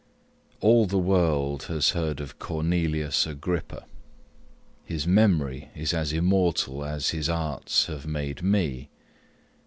All 0.61 0.87
the 0.87 0.97
world 0.97 1.65
has 1.65 1.91
heard 1.91 2.19
of 2.19 2.39
Cornelius 2.39 3.27
Agrippa. 3.27 3.85
His 4.83 5.05
memory 5.05 5.69
is 5.75 5.93
as 5.93 6.11
immortal 6.11 6.83
as 6.83 7.11
his 7.11 7.29
arts 7.29 7.85
have 7.85 8.07
made 8.07 8.41
me. 8.41 8.89